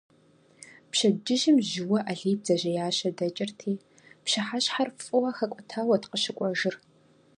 Пщэдджыжьым 0.91 1.57
жьыуэ 1.69 1.99
Алий 2.11 2.35
бдзэжьеящэ 2.39 3.09
дэкӏырти, 3.17 3.73
пщыхьэщхьэр 4.23 4.89
фӏыуэ 5.03 5.31
хэкӏуэтауэт 5.37 6.03
къыщыкӏуэжыр. 6.09 6.75